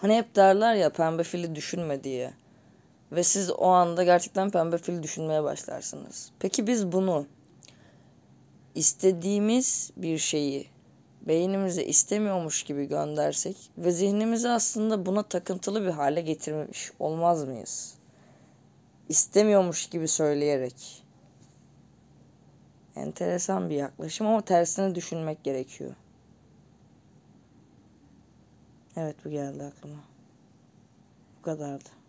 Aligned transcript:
Hani 0.00 0.16
hep 0.16 0.36
derler 0.36 0.74
ya 0.74 0.90
pembe 0.90 1.22
fili 1.22 1.54
düşünme 1.54 2.04
diye. 2.04 2.32
Ve 3.12 3.22
siz 3.22 3.50
o 3.50 3.66
anda 3.66 4.04
gerçekten 4.04 4.50
pembe 4.50 4.78
fil 4.78 5.02
düşünmeye 5.02 5.42
başlarsınız. 5.42 6.30
Peki 6.38 6.66
biz 6.66 6.92
bunu 6.92 7.26
istediğimiz 8.74 9.90
bir 9.96 10.18
şeyi 10.18 10.68
beynimize 11.22 11.84
istemiyormuş 11.84 12.62
gibi 12.62 12.84
göndersek 12.84 13.56
ve 13.78 13.90
zihnimizi 13.90 14.48
aslında 14.48 15.06
buna 15.06 15.22
takıntılı 15.22 15.82
bir 15.82 15.90
hale 15.90 16.20
getirmiş 16.20 16.92
olmaz 16.98 17.44
mıyız? 17.44 17.94
İstemiyormuş 19.08 19.86
gibi 19.86 20.08
söyleyerek. 20.08 21.04
Enteresan 22.96 23.70
bir 23.70 23.76
yaklaşım 23.76 24.26
ama 24.26 24.40
tersini 24.40 24.94
düşünmek 24.94 25.44
gerekiyor. 25.44 25.94
Evet 29.00 29.16
bu 29.24 29.30
geldi 29.30 29.64
aklıma. 29.64 29.96
Bu 31.38 31.42
kadardı. 31.42 31.99